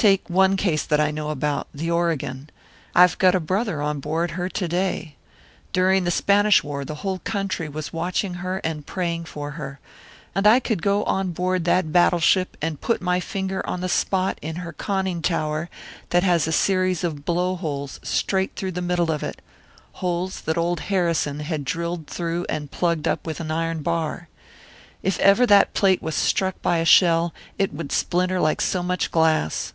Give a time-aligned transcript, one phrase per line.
[0.00, 2.48] Take one case that I know about the Oregon.
[2.94, 5.16] I've got a brother on board her to day.
[5.74, 9.78] During the Spanish War the whole country was watching her and praying for her.
[10.34, 14.38] And I could go on board that battleship and put my finger on the spot
[14.40, 15.68] in her conning tower
[16.08, 19.42] that has a series of blow holes straight through the middle of it
[20.00, 24.28] holes that old Harrison had drilled through and plugged up with an iron bar.
[25.02, 29.10] If ever that plate was struck by a shell, it would splinter like so much
[29.10, 29.74] glass."